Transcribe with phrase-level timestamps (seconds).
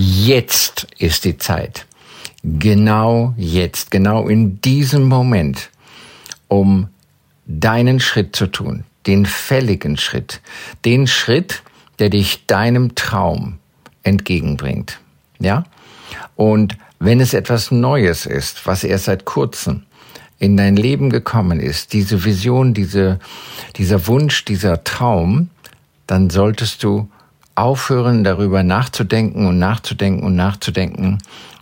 [0.00, 1.84] Jetzt ist die Zeit.
[2.44, 5.70] Genau jetzt, genau in diesem Moment,
[6.46, 6.86] um
[7.46, 10.40] deinen Schritt zu tun, den fälligen Schritt,
[10.84, 11.64] den Schritt,
[11.98, 13.58] der dich deinem Traum
[14.04, 15.00] entgegenbringt.
[15.40, 15.64] Ja?
[16.36, 19.82] Und wenn es etwas Neues ist, was erst seit kurzem
[20.38, 23.18] in dein Leben gekommen ist, diese Vision, diese,
[23.74, 25.50] dieser Wunsch, dieser Traum,
[26.06, 27.10] dann solltest du
[27.58, 31.18] aufhören, darüber nachzudenken und nachzudenken und nachzudenken.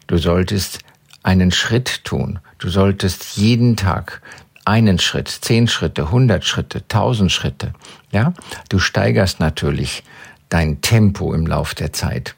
[0.06, 0.80] Du solltest
[1.22, 2.38] einen Schritt tun.
[2.58, 4.22] Du solltest jeden Tag
[4.64, 7.72] einen Schritt, zehn Schritte, hundert Schritte, tausend Schritte.
[8.10, 8.34] Ja,
[8.68, 10.04] du steigerst natürlich
[10.48, 12.34] dein Tempo im Lauf der Zeit.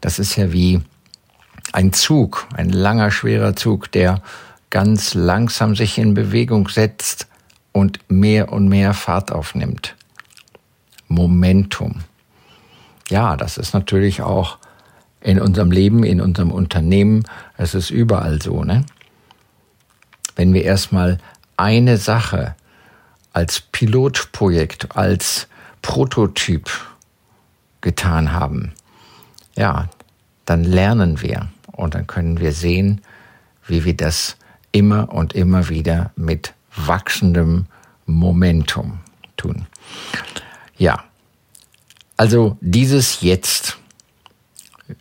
[0.00, 0.80] Das ist ja wie
[1.72, 4.22] ein Zug, ein langer, schwerer Zug, der
[4.70, 7.28] ganz langsam sich in Bewegung setzt
[7.72, 9.96] und mehr und mehr Fahrt aufnimmt.
[11.08, 12.00] Momentum.
[13.10, 14.58] Ja, das ist natürlich auch
[15.20, 17.24] in unserem Leben, in unserem Unternehmen,
[17.58, 18.86] es ist überall so, ne?
[20.36, 21.18] Wenn wir erstmal
[21.56, 22.54] eine Sache
[23.32, 25.48] als Pilotprojekt, als
[25.82, 26.70] Prototyp
[27.80, 28.72] getan haben,
[29.56, 29.88] ja,
[30.46, 33.02] dann lernen wir und dann können wir sehen,
[33.66, 34.36] wie wir das
[34.72, 37.66] immer und immer wieder mit wachsendem
[38.06, 39.00] Momentum
[39.36, 39.66] tun.
[40.78, 41.04] Ja,
[42.20, 43.78] also dieses Jetzt,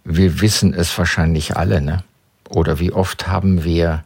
[0.05, 2.01] wir wissen es wahrscheinlich alle, ne?
[2.47, 4.05] Oder wie oft haben wir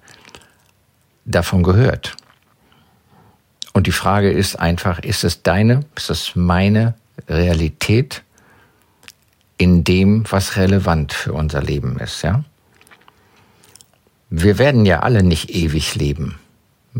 [1.24, 2.16] davon gehört?
[3.72, 6.96] Und die Frage ist einfach, ist es deine, ist es meine
[7.30, 8.24] Realität
[9.60, 12.44] in dem, was relevant für unser Leben ist, ja?
[14.32, 16.40] Wir werden ja alle nicht ewig leben.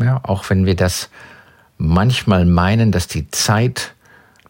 [0.00, 1.10] Ja, auch wenn wir das
[1.76, 3.94] manchmal meinen, dass die Zeit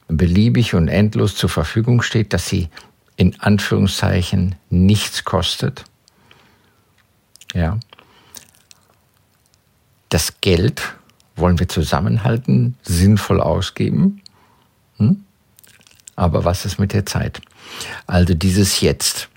[0.08, 2.68] beliebig und endlos zur Verfügung steht, dass sie
[3.16, 5.84] in Anführungszeichen nichts kostet.
[7.52, 7.78] Ja.
[10.08, 10.94] Das Geld
[11.36, 14.22] wollen wir zusammenhalten, sinnvoll ausgeben.
[14.98, 15.24] Hm?
[16.16, 17.40] Aber was ist mit der Zeit?
[18.06, 19.28] Also dieses Jetzt.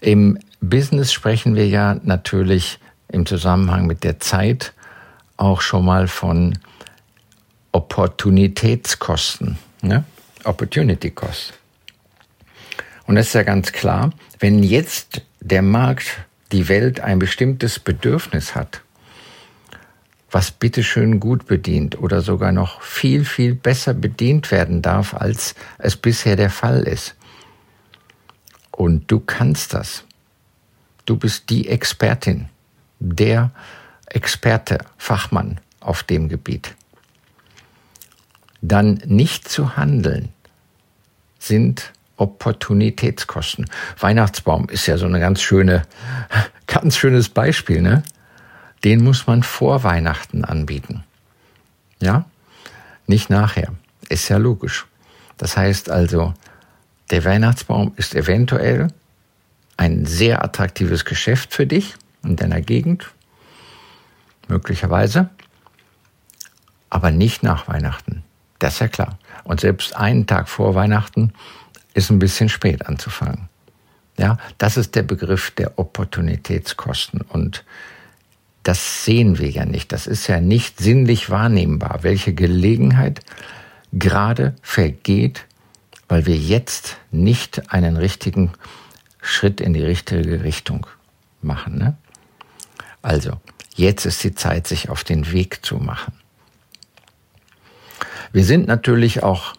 [0.00, 4.72] Im Business sprechen wir ja natürlich im Zusammenhang mit der Zeit
[5.36, 6.58] auch schon mal von
[7.72, 10.04] Opportunitätskosten, ne?
[10.46, 11.54] Opportunity Cost.
[13.06, 18.54] Und das ist ja ganz klar, wenn jetzt der Markt, die Welt ein bestimmtes Bedürfnis
[18.54, 18.80] hat,
[20.30, 25.96] was bitteschön gut bedient oder sogar noch viel, viel besser bedient werden darf, als es
[25.96, 27.14] bisher der Fall ist.
[28.72, 30.04] Und du kannst das.
[31.06, 32.48] Du bist die Expertin
[32.98, 33.52] der
[34.06, 36.74] Experte, Fachmann auf dem Gebiet.
[38.66, 40.30] Dann nicht zu handeln
[41.38, 43.66] sind Opportunitätskosten.
[44.00, 45.82] Weihnachtsbaum ist ja so eine ganz schöne,
[46.66, 48.02] ganz schönes Beispiel, ne?
[48.82, 51.04] Den muss man vor Weihnachten anbieten.
[52.00, 52.24] Ja?
[53.06, 53.74] Nicht nachher.
[54.08, 54.86] Ist ja logisch.
[55.36, 56.32] Das heißt also,
[57.10, 58.88] der Weihnachtsbaum ist eventuell
[59.76, 63.10] ein sehr attraktives Geschäft für dich, in deiner Gegend,
[64.48, 65.28] möglicherweise,
[66.88, 68.23] aber nicht nach Weihnachten.
[68.64, 69.18] Das ist ja klar.
[69.44, 71.34] Und selbst einen Tag vor Weihnachten
[71.92, 73.50] ist ein bisschen spät anzufangen.
[74.18, 77.62] Ja, das ist der Begriff der Opportunitätskosten und
[78.62, 79.92] das sehen wir ja nicht.
[79.92, 83.20] Das ist ja nicht sinnlich wahrnehmbar, welche Gelegenheit
[83.92, 85.44] gerade vergeht,
[86.08, 88.52] weil wir jetzt nicht einen richtigen
[89.20, 90.86] Schritt in die richtige Richtung
[91.42, 91.76] machen.
[91.76, 91.98] Ne?
[93.02, 93.38] Also,
[93.74, 96.14] jetzt ist die Zeit, sich auf den Weg zu machen.
[98.34, 99.54] Wir sind natürlich auch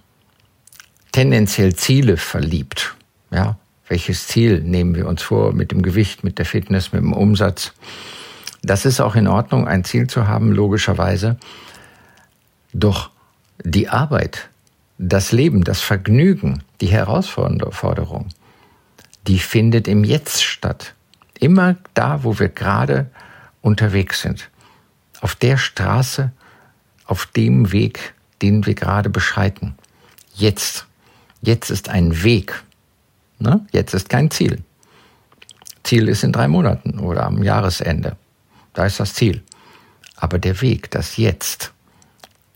[1.13, 2.93] tendenziell Ziele verliebt.
[3.31, 3.57] Ja,
[3.87, 7.71] welches Ziel nehmen wir uns vor mit dem Gewicht, mit der Fitness, mit dem Umsatz?
[8.63, 11.37] Das ist auch in Ordnung, ein Ziel zu haben, logischerweise.
[12.73, 13.11] Doch
[13.63, 14.49] die Arbeit,
[14.97, 18.27] das Leben, das Vergnügen, die Herausforderung,
[19.25, 20.95] die findet im Jetzt statt.
[21.39, 23.09] Immer da, wo wir gerade
[23.61, 24.49] unterwegs sind.
[25.21, 26.33] Auf der Straße,
[27.05, 29.75] auf dem Weg, den wir gerade beschreiten.
[30.33, 30.85] Jetzt.
[31.41, 32.63] Jetzt ist ein Weg.
[33.39, 33.65] Ne?
[33.71, 34.63] Jetzt ist kein Ziel.
[35.83, 38.17] Ziel ist in drei Monaten oder am Jahresende.
[38.73, 39.43] Da ist das Ziel.
[40.15, 41.71] Aber der Weg, das Jetzt,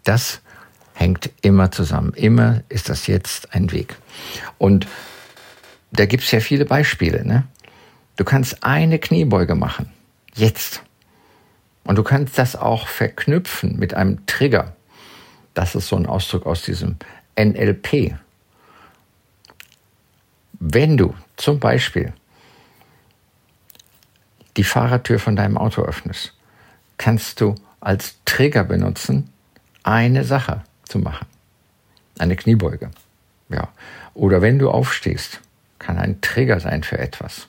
[0.03, 0.41] das
[0.93, 2.13] hängt immer zusammen.
[2.13, 3.95] Immer ist das Jetzt ein Weg.
[4.57, 4.87] Und
[5.91, 7.25] da gibt es ja viele Beispiele.
[7.25, 7.47] Ne?
[8.15, 9.91] Du kannst eine Kniebeuge machen.
[10.35, 10.83] Jetzt.
[11.83, 14.75] Und du kannst das auch verknüpfen mit einem Trigger.
[15.53, 16.97] Das ist so ein Ausdruck aus diesem
[17.37, 18.15] NLP.
[20.59, 22.13] Wenn du zum Beispiel
[24.57, 26.33] die Fahrertür von deinem Auto öffnest,
[26.97, 29.31] kannst du als Trigger benutzen,
[29.83, 31.27] eine Sache zu machen.
[32.17, 32.91] Eine Kniebeuge.
[33.47, 33.69] Ja.
[34.13, 35.39] Oder wenn du aufstehst,
[35.79, 37.47] kann ein Trigger sein für etwas.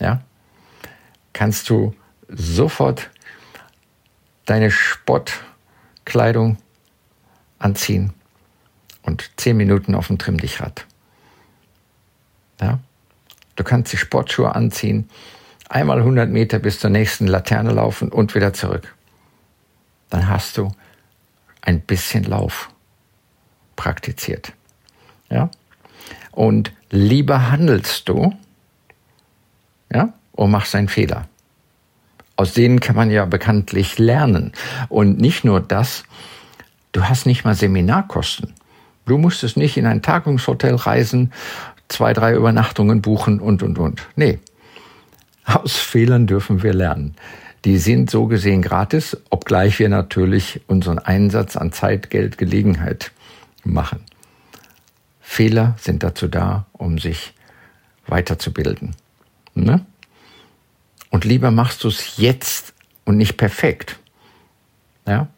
[0.00, 0.22] Ja.
[1.32, 1.94] Kannst du
[2.28, 3.10] sofort
[4.46, 6.58] deine Sportkleidung
[7.64, 8.12] anziehen
[9.02, 10.86] und zehn Minuten auf dem Trimmdichrad.
[12.60, 12.78] Ja?
[13.56, 15.08] Du kannst die Sportschuhe anziehen,
[15.68, 18.94] einmal 100 Meter bis zur nächsten Laterne laufen und wieder zurück.
[20.10, 20.72] Dann hast du
[21.62, 22.68] ein bisschen Lauf
[23.76, 24.52] praktiziert.
[25.30, 25.50] Ja?
[26.32, 28.36] Und lieber handelst du,
[29.92, 31.28] ja, und machst einen Fehler.
[32.36, 34.52] Aus denen kann man ja bekanntlich lernen.
[34.88, 36.02] Und nicht nur das,
[36.94, 38.54] du hast nicht mal Seminarkosten.
[39.04, 41.32] Du musstest nicht in ein Tagungshotel reisen,
[41.88, 44.06] zwei, drei Übernachtungen buchen und, und, und.
[44.16, 44.38] Nee.
[45.44, 47.14] Aus Fehlern dürfen wir lernen.
[47.66, 53.12] Die sind so gesehen gratis, obgleich wir natürlich unseren Einsatz an Zeit, Geld, Gelegenheit
[53.62, 54.00] machen.
[55.20, 57.34] Fehler sind dazu da, um sich
[58.06, 58.94] weiterzubilden.
[59.54, 59.84] Ne?
[61.10, 62.74] Und lieber machst du es jetzt
[63.04, 63.98] und nicht perfekt.
[65.06, 65.28] Ja?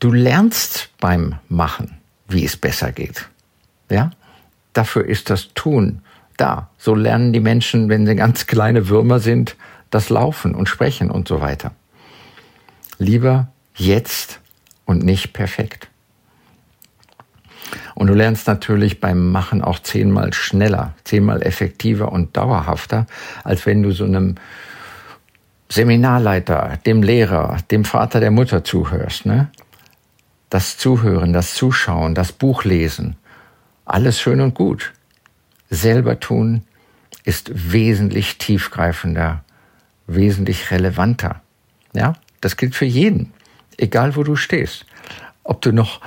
[0.00, 3.28] Du lernst beim Machen, wie es besser geht.
[3.90, 4.10] Ja?
[4.72, 6.00] Dafür ist das Tun
[6.38, 6.70] da.
[6.78, 9.56] So lernen die Menschen, wenn sie ganz kleine Würmer sind,
[9.90, 11.72] das Laufen und Sprechen und so weiter.
[12.98, 14.40] Lieber jetzt
[14.86, 15.88] und nicht perfekt.
[17.94, 23.06] Und du lernst natürlich beim Machen auch zehnmal schneller, zehnmal effektiver und dauerhafter,
[23.44, 24.36] als wenn du so einem
[25.68, 29.26] Seminarleiter, dem Lehrer, dem Vater der Mutter zuhörst.
[29.26, 29.50] Ne?
[30.50, 33.16] Das Zuhören, das Zuschauen, das Buchlesen,
[33.84, 34.92] alles schön und gut.
[35.70, 36.64] Selber tun
[37.22, 39.44] ist wesentlich tiefgreifender,
[40.08, 41.40] wesentlich relevanter.
[41.92, 43.32] Ja, das gilt für jeden,
[43.76, 44.86] egal wo du stehst.
[45.44, 46.00] Ob du noch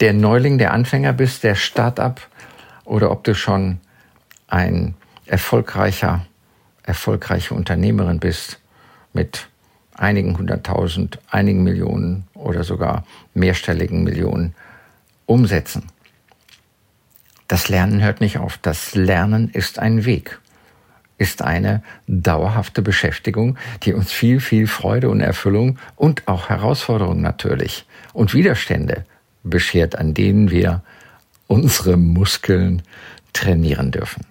[0.00, 2.20] der Neuling, der Anfänger bist, der Start-up
[2.84, 3.80] oder ob du schon
[4.46, 4.94] ein
[5.26, 6.26] erfolgreicher,
[6.84, 8.60] erfolgreiche Unternehmerin bist
[9.12, 9.48] mit
[9.94, 13.04] einigen hunderttausend, einigen Millionen oder sogar
[13.34, 14.54] mehrstelligen Millionen
[15.26, 15.84] umsetzen.
[17.48, 18.58] Das Lernen hört nicht auf.
[18.58, 20.40] Das Lernen ist ein Weg,
[21.18, 27.86] ist eine dauerhafte Beschäftigung, die uns viel, viel Freude und Erfüllung und auch Herausforderungen natürlich
[28.12, 29.04] und Widerstände
[29.42, 30.82] beschert, an denen wir
[31.46, 32.82] unsere Muskeln
[33.32, 34.24] trainieren dürfen.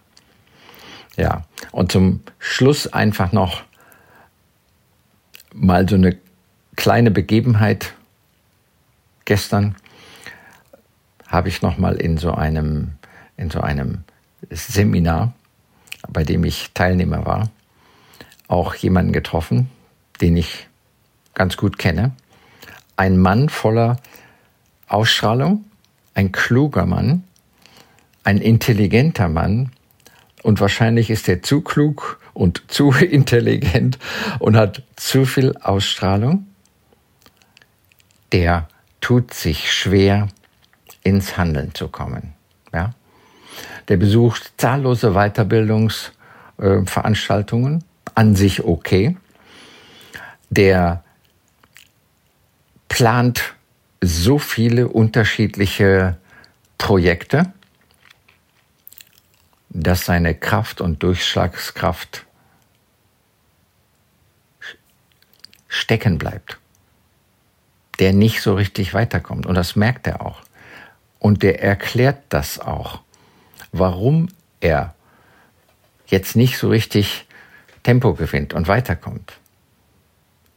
[1.18, 3.64] Ja, und zum Schluss einfach noch
[5.54, 6.18] mal so eine
[6.76, 7.94] kleine Begebenheit.
[9.26, 9.76] Gestern
[11.28, 12.94] habe ich noch mal in so einem
[13.38, 14.04] in so einem
[14.50, 15.34] Seminar,
[16.10, 17.50] bei dem ich Teilnehmer war,
[18.48, 19.70] auch jemanden getroffen,
[20.20, 20.68] den ich
[21.34, 22.12] ganz gut kenne.
[22.98, 23.98] Ein Mann voller
[24.88, 25.66] Ausstrahlung,
[26.14, 27.24] ein kluger Mann,
[28.24, 29.72] ein intelligenter Mann
[30.44, 34.00] und wahrscheinlich ist er zu klug und zu intelligent
[34.40, 36.48] und hat zu viel Ausstrahlung.
[38.32, 38.70] Der
[39.02, 40.30] tut sich schwer,
[41.04, 42.34] ins Handeln zu kommen.
[42.74, 42.94] Ja?
[43.88, 47.84] Der besucht zahllose Weiterbildungsveranstaltungen, äh,
[48.14, 49.18] an sich okay.
[50.50, 51.04] Der
[52.90, 53.56] plant
[54.02, 56.18] so viele unterschiedliche
[56.78, 57.54] Projekte,
[59.74, 62.26] dass seine Kraft und Durchschlagskraft
[65.68, 66.58] stecken bleibt.
[68.00, 69.46] Der nicht so richtig weiterkommt.
[69.46, 70.42] Und das merkt er auch.
[71.20, 73.02] Und der erklärt das auch,
[73.72, 74.28] warum
[74.60, 74.94] er
[76.08, 77.26] jetzt nicht so richtig
[77.84, 79.34] Tempo gewinnt und weiterkommt.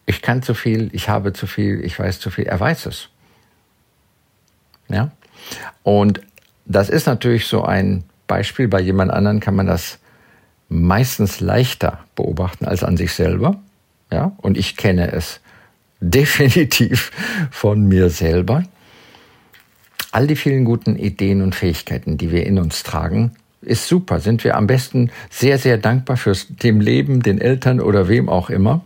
[0.06, 2.46] Ich kann zu viel, ich habe zu viel, ich weiß zu viel.
[2.46, 3.08] Er weiß es.
[4.88, 5.12] Ja?
[5.84, 6.20] Und
[6.64, 8.68] das ist natürlich so ein Beispiel.
[8.68, 9.98] Bei jemand anderen kann man das
[10.68, 13.60] meistens leichter beobachten als an sich selber.
[14.10, 14.32] Ja?
[14.38, 15.40] Und ich kenne es
[16.00, 17.10] definitiv
[17.50, 18.64] von mir selber.
[20.12, 24.20] All die vielen guten Ideen und Fähigkeiten, die wir in uns tragen, ist super.
[24.20, 28.50] Sind wir am besten sehr, sehr dankbar fürs dem Leben, den Eltern oder wem auch
[28.50, 28.84] immer.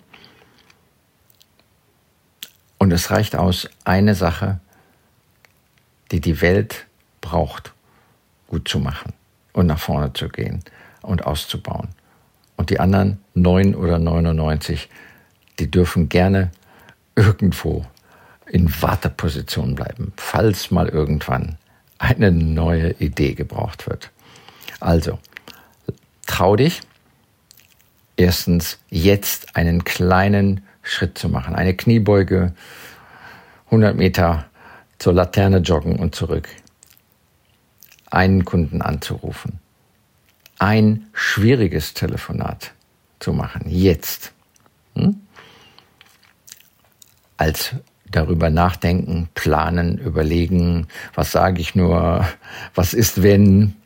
[2.79, 4.61] Und es reicht aus, eine Sache,
[6.13, 6.87] die die Welt
[7.21, 7.73] braucht,
[8.47, 9.13] gut zu machen
[9.59, 10.63] und nach vorne zu gehen
[11.03, 11.89] und auszubauen.
[12.57, 14.89] Und die anderen neun oder 99,
[15.59, 16.53] die dürfen gerne
[17.17, 17.85] irgendwo
[18.47, 21.59] in Warteposition bleiben, falls mal irgendwann
[21.99, 24.13] eine neue Idee gebraucht wird.
[24.79, 25.19] Also,
[26.29, 26.81] trau dich,
[28.17, 32.55] erstens jetzt einen kleinen Schritt zu machen, eine Kniebeuge,
[33.67, 34.45] 100 Meter
[34.99, 36.49] zur Laterne joggen und zurück,
[38.11, 39.59] einen Kunden anzurufen,
[40.59, 42.73] ein schwieriges Telefonat
[43.21, 44.33] zu machen, jetzt,
[44.95, 45.21] hm?
[47.37, 47.75] als
[48.11, 52.27] darüber nachdenken, planen, überlegen, was sage ich nur,
[52.75, 53.77] was ist wenn,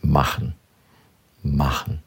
[0.00, 0.54] machen,
[1.42, 2.02] machen,